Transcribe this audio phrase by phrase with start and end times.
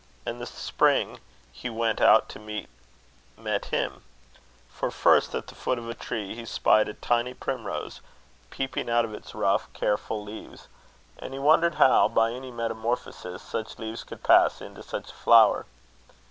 [0.25, 1.19] And the Spring
[1.51, 2.69] he went out to meet,
[3.37, 4.01] met him.
[4.67, 8.01] For, first, at the foot of a tree, he spied a tiny primrose,
[8.49, 10.67] peeping out of its rough, careful leaves;
[11.19, 15.67] and he wondered how, by any metamorphosis, such leaves could pass into such a flower.